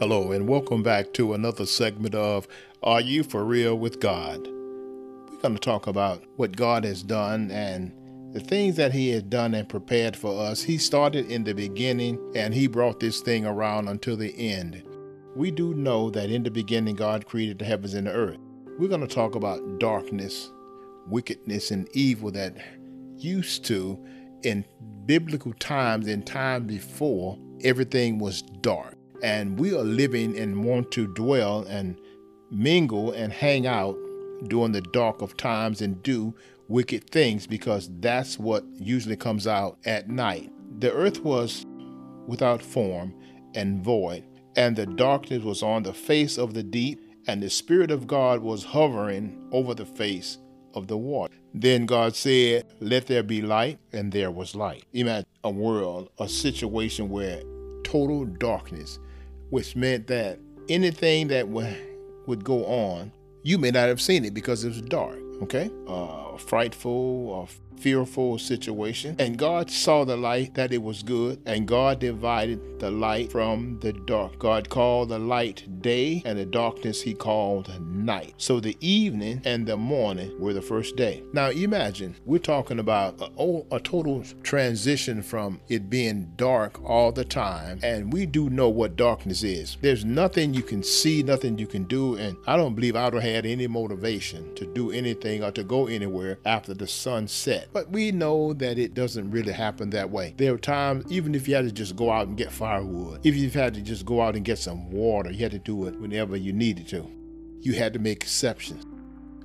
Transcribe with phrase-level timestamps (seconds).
[0.00, 2.48] Hello, and welcome back to another segment of
[2.82, 4.44] Are You For Real with God?
[4.44, 7.92] We're going to talk about what God has done and
[8.34, 10.64] the things that He has done and prepared for us.
[10.64, 14.82] He started in the beginning and He brought this thing around until the end.
[15.36, 18.38] We do know that in the beginning, God created the heavens and the earth.
[18.80, 20.50] We're going to talk about darkness,
[21.06, 22.56] wickedness, and evil that
[23.16, 24.04] used to,
[24.42, 24.64] in
[25.06, 31.06] biblical times, in time before, everything was dark and we are living and want to
[31.06, 31.98] dwell and
[32.50, 33.96] mingle and hang out
[34.48, 36.34] during the dark of times and do
[36.68, 40.52] wicked things because that's what usually comes out at night.
[40.78, 41.64] The earth was
[42.26, 43.14] without form
[43.54, 44.24] and void,
[44.56, 48.40] and the darkness was on the face of the deep, and the Spirit of God
[48.40, 50.36] was hovering over the face
[50.74, 51.32] of the water.
[51.54, 54.84] Then God said, Let there be light, and there was light.
[54.92, 57.42] Imagine a world, a situation where
[57.84, 58.98] total darkness
[59.54, 60.36] which meant that
[60.68, 61.76] anything that would,
[62.26, 63.12] would go on,
[63.44, 65.70] you may not have seen it because it was dark, okay?
[65.86, 67.46] Uh, frightful or
[67.78, 69.16] fearful situation.
[69.18, 73.78] And God saw the light that it was good, and God divided the light from
[73.80, 74.38] the dark.
[74.38, 78.34] God called the light day, and the darkness he called night.
[78.38, 81.22] So the evening and the morning were the first day.
[81.32, 87.24] Now imagine we're talking about a, a total transition from it being dark all the
[87.24, 89.76] time, and we do know what darkness is.
[89.80, 93.14] There's nothing you can see, nothing you can do, and I don't believe I would
[93.14, 97.63] have had any motivation to do anything or to go anywhere after the sun set.
[97.72, 100.34] But we know that it doesn't really happen that way.
[100.36, 103.36] There are times, even if you had to just go out and get firewood, if
[103.36, 105.98] you've had to just go out and get some water, you had to do it
[106.00, 107.10] whenever you needed to.
[107.60, 108.84] You had to make exceptions.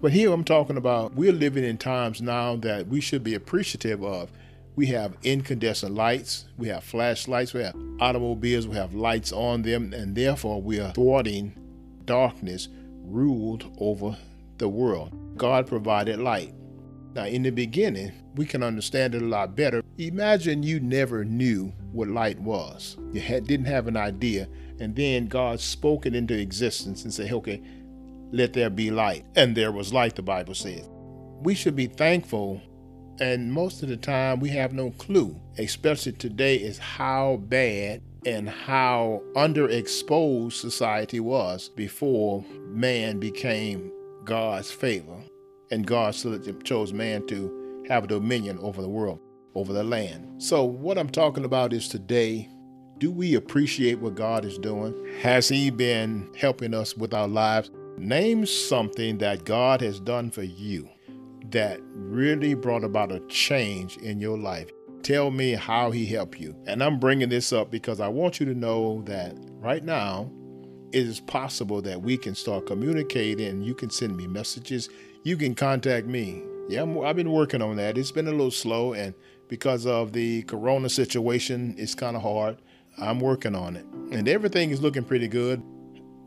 [0.00, 4.04] But here I'm talking about we're living in times now that we should be appreciative
[4.04, 4.30] of.
[4.76, 9.92] We have incandescent lights, we have flashlights, we have automobiles, we have lights on them,
[9.92, 11.54] and therefore we are thwarting
[12.04, 12.68] darkness
[13.02, 14.16] ruled over
[14.58, 15.38] the world.
[15.38, 16.52] God provided light.
[17.14, 19.82] Now, in the beginning, we can understand it a lot better.
[19.98, 22.96] Imagine you never knew what light was.
[23.12, 24.48] You had, didn't have an idea,
[24.80, 27.62] and then God spoke it into existence and said, okay,
[28.32, 29.24] let there be light.
[29.36, 30.88] And there was light, the Bible says.
[31.40, 32.60] We should be thankful,
[33.20, 38.48] and most of the time we have no clue, especially today, is how bad and
[38.48, 43.92] how underexposed society was before man became
[44.24, 45.22] God's favor
[45.70, 46.14] and God
[46.64, 49.20] chose man to have dominion over the world,
[49.54, 50.42] over the land.
[50.42, 52.48] So, what I'm talking about is today
[52.98, 54.94] do we appreciate what God is doing?
[55.20, 57.70] Has He been helping us with our lives?
[57.98, 60.88] Name something that God has done for you
[61.50, 64.70] that really brought about a change in your life.
[65.02, 66.56] Tell me how He helped you.
[66.66, 70.30] And I'm bringing this up because I want you to know that right now,
[70.94, 73.62] it is possible that we can start communicating.
[73.62, 74.88] You can send me messages
[75.24, 76.42] you can contact me.
[76.68, 77.98] Yeah, i have been working on that.
[77.98, 79.14] It's been a little slow, and
[79.48, 82.58] because of the corona situation, it's kind of hard.
[82.98, 85.62] I'm working on it, and everything is looking pretty good.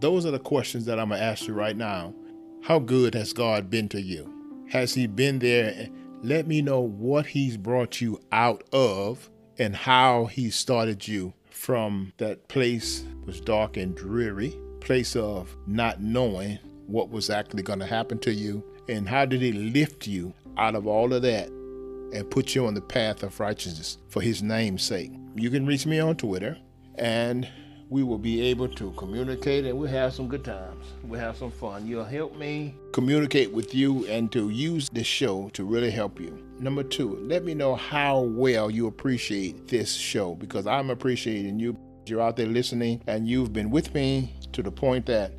[0.00, 2.14] Those are the questions that I'm going to ask you right now.
[2.62, 4.66] How good has God been to you?
[4.70, 5.88] Has He been there?
[6.22, 12.12] Let me know what He's brought you out of and how He started you from
[12.18, 17.86] that place was dark and dreary, place of not knowing what was actually going to
[17.86, 22.28] happen to you and how did he lift you out of all of that and
[22.30, 25.12] put you on the path of righteousness for his name's sake?
[25.36, 26.58] You can reach me on Twitter
[26.96, 27.48] and
[27.88, 30.86] we will be able to communicate and we'll have some good times.
[31.04, 31.86] We'll have some fun.
[31.86, 36.49] You'll help me communicate with you and to use this show to really help you.
[36.60, 41.74] Number two, let me know how well you appreciate this show because I'm appreciating you.
[42.04, 45.32] You're out there listening and you've been with me to the point that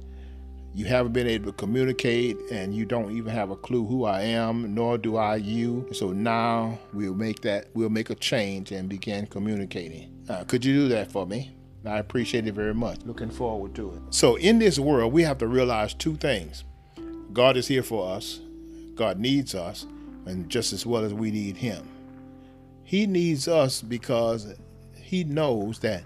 [0.73, 4.21] you haven't been able to communicate and you don't even have a clue who I
[4.21, 5.87] am, nor do I you.
[5.91, 10.25] So now we'll make that, we'll make a change and begin communicating.
[10.27, 11.55] Uh, could you do that for me?
[11.85, 12.97] I appreciate it very much.
[13.05, 14.01] Looking forward to it.
[14.09, 16.63] So in this world, we have to realize two things.
[17.31, 18.39] God is here for us.
[18.95, 19.85] God needs us,
[20.25, 21.87] and just as well as we need him.
[22.83, 24.53] He needs us because
[24.95, 26.03] he knows that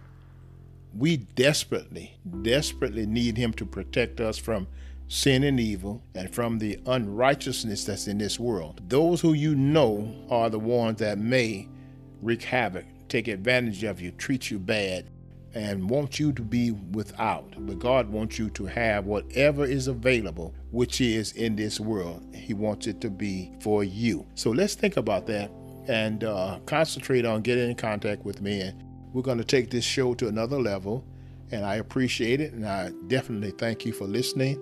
[0.97, 4.67] we desperately, desperately need Him to protect us from
[5.07, 8.81] sin and evil and from the unrighteousness that's in this world.
[8.87, 11.67] Those who you know are the ones that may
[12.21, 15.05] wreak havoc, take advantage of you, treat you bad,
[15.55, 17.53] and want you to be without.
[17.57, 22.23] But God wants you to have whatever is available, which is in this world.
[22.35, 24.27] He wants it to be for you.
[24.35, 25.49] So let's think about that
[25.87, 29.85] and uh, concentrate on getting in contact with me and we're going to take this
[29.85, 31.05] show to another level.
[31.51, 32.51] And I appreciate it.
[32.51, 34.61] And I definitely thank you for listening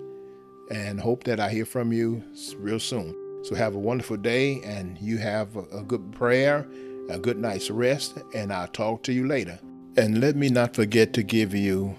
[0.70, 2.22] and hope that I hear from you
[2.56, 3.16] real soon.
[3.44, 6.68] So have a wonderful day and you have a good prayer,
[7.10, 9.58] a good night's rest, and I'll talk to you later.
[9.96, 11.94] And let me not forget to give you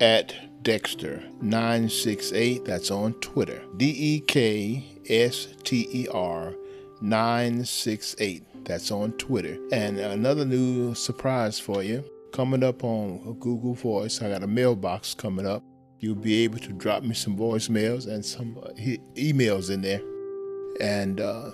[0.00, 3.60] at Dekster968, that's on Twitter.
[3.76, 6.54] D E K S T E R
[7.00, 9.58] 968, that's on Twitter.
[9.72, 14.22] And another new surprise for you coming up on Google Voice.
[14.22, 15.64] I got a mailbox coming up.
[15.98, 18.68] You'll be able to drop me some voicemails and some uh,
[19.16, 20.00] emails in there,
[20.80, 21.50] and uh,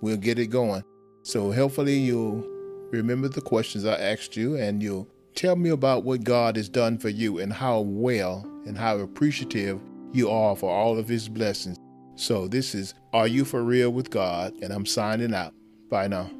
[0.00, 0.84] we'll get it going.
[1.24, 2.46] So, hopefully, you'll
[2.92, 6.98] remember the questions I asked you and you'll tell me about what God has done
[6.98, 9.80] for you and how well and how appreciative
[10.12, 11.76] you are for all of His blessings.
[12.14, 14.54] So, this is Are You For Real with God?
[14.62, 15.54] And I'm signing out.
[15.88, 16.30] Bye now.